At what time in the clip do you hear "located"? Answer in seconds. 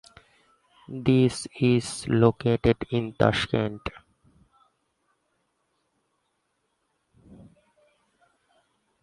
2.07-2.75